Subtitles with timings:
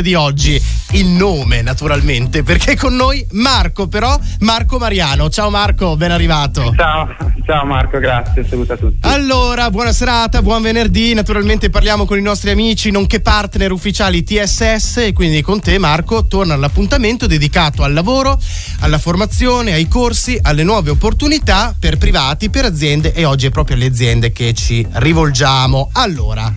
[0.00, 0.60] di oggi.
[0.92, 5.30] Il nome naturalmente perché con noi Marco però Marco Mariano.
[5.30, 6.74] Ciao Marco ben arrivato.
[6.76, 7.08] Ciao
[7.44, 8.98] ciao Marco grazie saluto a tutti.
[9.02, 11.14] Allora buona serata buon venerdì.
[11.14, 16.26] Naturalmente parliamo con i nostri amici nonché partner ufficiali TSS e quindi con te Marco
[16.26, 18.40] torna all'appuntamento dedicato al lavoro
[18.80, 23.12] alla formazione ai corsi alle nuove opportunità per privati per aziende.
[23.12, 25.90] E oggi è proprio alle aziende che ci rivolgiamo.
[25.92, 26.52] Allora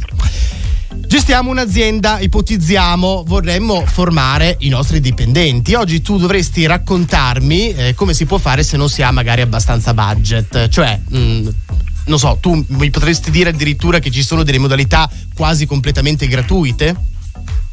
[1.09, 5.73] Gestiamo un'azienda, ipotizziamo, vorremmo formare i nostri dipendenti.
[5.73, 9.95] Oggi tu dovresti raccontarmi eh, come si può fare se non si ha magari abbastanza
[9.95, 10.67] budget.
[10.67, 11.47] Cioè, mh, mm,
[12.05, 16.95] non so, tu mi potresti dire addirittura che ci sono delle modalità quasi completamente gratuite?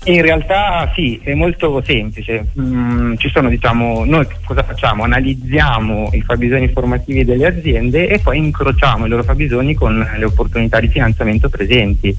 [0.04, 2.52] In realtà sì, è molto semplice.
[2.58, 5.02] Mm, sono, diciamo, noi cosa facciamo?
[5.02, 10.80] Analizziamo i fabbisogni formativi delle aziende e poi incrociamo i loro fabbisogni con le opportunità
[10.80, 12.16] di finanziamento presenti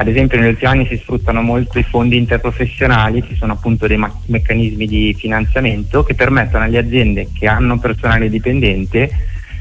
[0.00, 3.98] ad esempio negli ultimi anni si sfruttano molto i fondi interprofessionali, ci sono appunto dei
[3.98, 9.10] ma- meccanismi di finanziamento che permettono alle aziende che hanno personale dipendente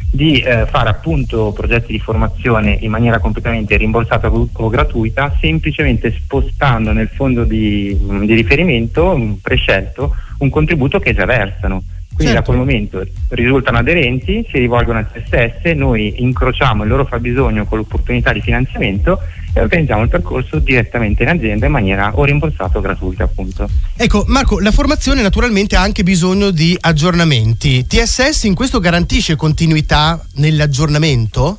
[0.09, 6.94] di eh, fare appunto progetti di formazione in maniera completamente rimborsata o gratuita, semplicemente spostando
[6.94, 11.84] nel fondo di, di riferimento prescelto un contributo che già versano.
[12.16, 12.52] Quindi certo.
[12.52, 17.78] da quel momento risultano aderenti, si rivolgono al CSS, noi incrociamo il loro fabbisogno con
[17.78, 19.20] l'opportunità di finanziamento
[19.53, 23.69] e organizziamo il percorso direttamente in azienda in maniera o rimborsata o gratuita appunto.
[23.95, 27.86] Ecco Marco, la formazione naturalmente ha anche bisogno di aggiornamenti.
[27.86, 31.58] TSS in questo garantisce continuità nell'aggiornamento?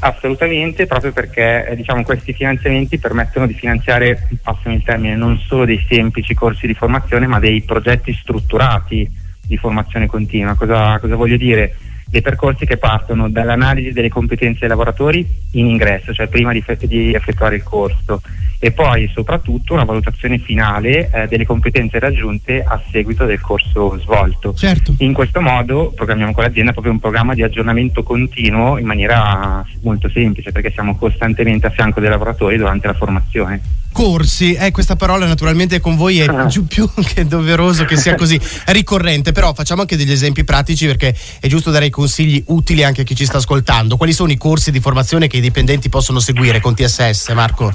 [0.00, 5.64] Assolutamente, proprio perché eh, diciamo, questi finanziamenti permettono di finanziare, passami il termine, non solo
[5.64, 9.08] dei semplici corsi di formazione, ma dei progetti strutturati
[9.46, 10.54] di formazione continua.
[10.54, 11.76] Cosa, cosa voglio dire?
[12.14, 17.12] Dei percorsi che partono dall'analisi delle competenze dei lavoratori in ingresso, cioè prima di, di
[17.12, 18.22] effettuare il corso,
[18.60, 24.54] e poi soprattutto una valutazione finale eh, delle competenze raggiunte a seguito del corso svolto.
[24.54, 24.94] Certo.
[24.98, 30.08] In questo modo programmiamo con l'azienda proprio un programma di aggiornamento continuo in maniera molto
[30.08, 33.60] semplice perché siamo costantemente a fianco dei lavoratori durante la formazione
[33.94, 36.48] corsi, eh, questa parola naturalmente con voi è ah.
[36.66, 41.46] più che doveroso che sia così ricorrente, però facciamo anche degli esempi pratici perché è
[41.46, 43.96] giusto dare i consigli utili anche a chi ci sta ascoltando.
[43.96, 47.72] Quali sono i corsi di formazione che i dipendenti possono seguire con TSS, Marco?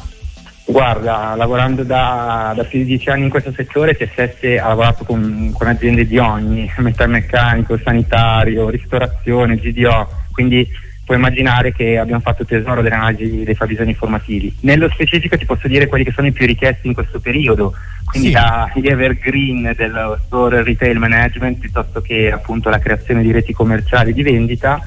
[0.65, 5.51] Guarda, lavorando da, da, più di dieci anni in questo settore, TSS ha lavorato con,
[5.53, 10.67] con aziende di ogni, metalmeccanico, sanitario, ristorazione, GDO, quindi
[11.09, 14.55] puoi immaginare che abbiamo fatto tesoro delle analisi dei fabbisogni formativi.
[14.59, 17.73] Nello specifico ti posso dire quelli che sono i più richiesti in questo periodo,
[18.05, 18.33] quindi sì.
[18.35, 24.21] dagli evergreen dello store retail management piuttosto che appunto la creazione di reti commerciali di
[24.21, 24.79] vendita,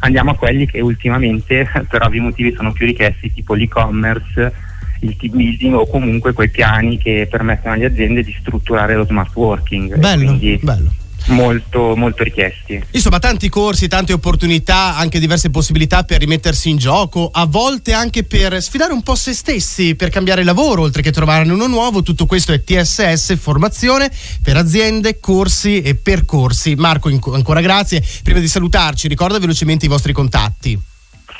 [0.00, 4.52] andiamo a quelli che ultimamente per ovvi motivi sono più richiesti, tipo l'e-commerce
[5.00, 9.34] il team building o comunque quei piani che permettono alle aziende di strutturare lo smart
[9.34, 9.96] working.
[9.96, 10.92] Bello, Quindi, bello.
[11.26, 12.82] Molto, molto richiesti.
[12.90, 18.24] Insomma, tanti corsi, tante opportunità, anche diverse possibilità per rimettersi in gioco, a volte anche
[18.24, 22.02] per sfidare un po' se stessi, per cambiare lavoro, oltre che trovarne uno nuovo.
[22.02, 24.10] Tutto questo è TSS, formazione
[24.42, 26.74] per aziende, corsi e percorsi.
[26.74, 28.02] Marco, ancora grazie.
[28.22, 30.78] Prima di salutarci, ricorda velocemente i vostri contatti.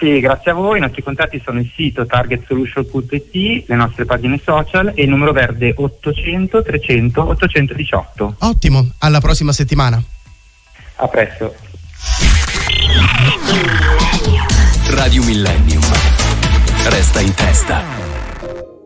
[0.01, 0.79] Sì, grazie a voi.
[0.79, 5.75] I nostri contatti sono il sito targetsolution.it, le nostre pagine social e il numero verde
[5.77, 8.37] 800 300 818.
[8.39, 10.03] Ottimo, alla prossima settimana.
[10.97, 11.55] A presto.
[14.89, 15.83] Radio Millennium.
[16.87, 18.10] Resta in testa.